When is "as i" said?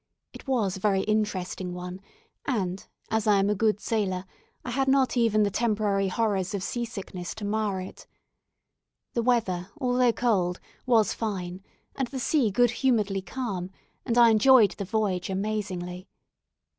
3.11-3.37